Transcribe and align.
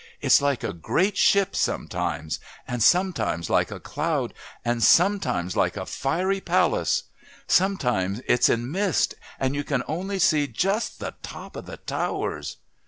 it's 0.19 0.41
like 0.41 0.63
a 0.63 0.73
great 0.73 1.15
ship 1.15 1.55
sometimes, 1.55 2.39
and 2.67 2.81
sometimes 2.81 3.51
like 3.51 3.69
a 3.69 3.79
cloud, 3.79 4.33
and 4.65 4.81
sometimes 4.81 5.55
like 5.55 5.77
a 5.77 5.85
fiery 5.85 6.39
palace. 6.41 7.03
Sometimes 7.45 8.19
it's 8.27 8.49
in 8.49 8.71
mist 8.71 9.13
and 9.39 9.53
you 9.53 9.63
can 9.63 9.83
only 9.87 10.17
see 10.17 10.47
just 10.47 10.97
the 10.99 11.13
top 11.21 11.55
of 11.55 11.67
the 11.67 11.77
towers...." 11.77 12.57